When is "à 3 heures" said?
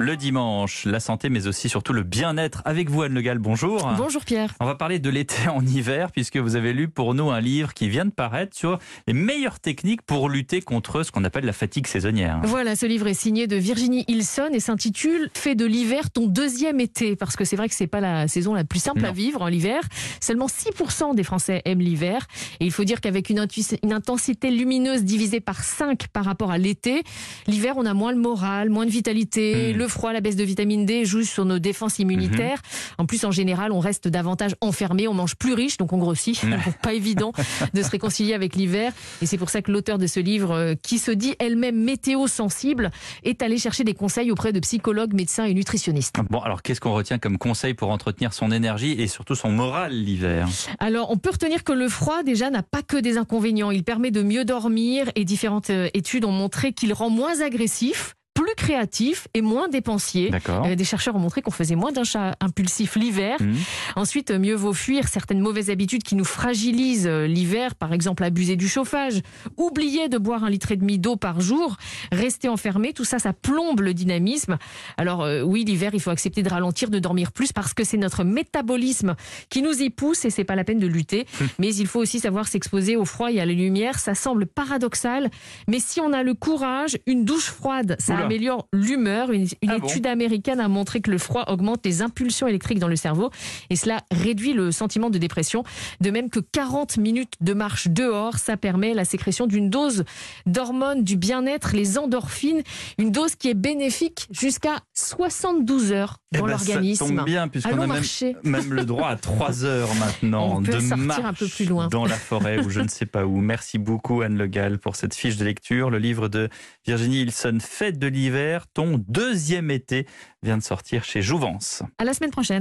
109.08-109.94